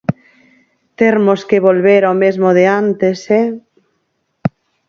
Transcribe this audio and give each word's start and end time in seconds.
Termos 1.01 1.39
que 1.49 1.63
volver 1.67 2.01
ao 2.05 2.15
mesmo 2.23 2.49
de 2.57 2.65
antes, 2.81 3.17
eh. 3.41 3.47